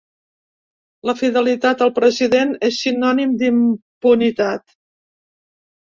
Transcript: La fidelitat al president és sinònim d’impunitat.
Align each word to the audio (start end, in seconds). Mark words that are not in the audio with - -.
La 1.09 1.13
fidelitat 1.19 1.83
al 1.87 1.93
president 1.99 2.55
és 2.71 2.81
sinònim 2.87 3.39
d’impunitat. 3.43 4.79